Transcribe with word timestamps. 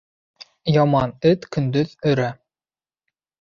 Яман 0.75 1.13
эт 1.33 1.45
көндөҙ 1.57 1.93
өрә. 2.13 2.31